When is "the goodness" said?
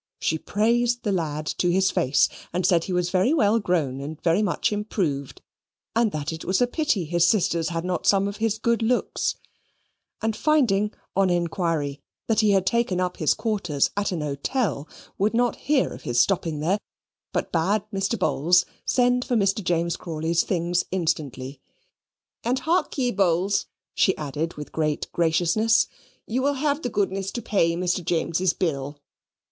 26.81-27.29